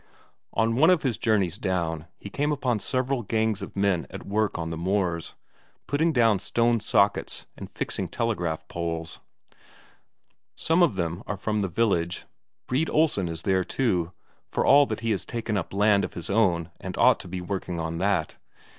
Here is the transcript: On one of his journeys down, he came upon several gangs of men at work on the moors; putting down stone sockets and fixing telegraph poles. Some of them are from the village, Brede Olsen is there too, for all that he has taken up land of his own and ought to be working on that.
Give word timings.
On 0.53 0.77
one 0.77 0.89
of 0.89 1.03
his 1.03 1.19
journeys 1.19 1.59
down, 1.59 2.07
he 2.17 2.31
came 2.31 2.51
upon 2.51 2.79
several 2.79 3.21
gangs 3.21 3.61
of 3.61 3.75
men 3.75 4.07
at 4.09 4.25
work 4.25 4.57
on 4.57 4.71
the 4.71 4.75
moors; 4.75 5.35
putting 5.85 6.11
down 6.11 6.39
stone 6.39 6.79
sockets 6.79 7.45
and 7.55 7.69
fixing 7.69 8.07
telegraph 8.07 8.67
poles. 8.67 9.19
Some 10.55 10.81
of 10.81 10.95
them 10.95 11.21
are 11.27 11.37
from 11.37 11.59
the 11.59 11.67
village, 11.67 12.25
Brede 12.65 12.89
Olsen 12.89 13.27
is 13.27 13.43
there 13.43 13.63
too, 13.63 14.11
for 14.49 14.65
all 14.65 14.87
that 14.87 15.01
he 15.01 15.11
has 15.11 15.23
taken 15.23 15.55
up 15.55 15.71
land 15.71 16.03
of 16.03 16.15
his 16.15 16.31
own 16.31 16.71
and 16.79 16.97
ought 16.97 17.19
to 17.19 17.27
be 17.27 17.39
working 17.39 17.79
on 17.79 17.99
that. 17.99 18.37